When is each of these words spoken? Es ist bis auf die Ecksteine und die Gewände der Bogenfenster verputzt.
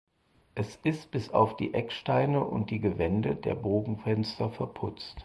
Es 0.55 0.77
ist 0.81 1.11
bis 1.11 1.29
auf 1.29 1.57
die 1.57 1.75
Ecksteine 1.75 2.43
und 2.43 2.71
die 2.71 2.79
Gewände 2.79 3.35
der 3.35 3.53
Bogenfenster 3.53 4.49
verputzt. 4.49 5.17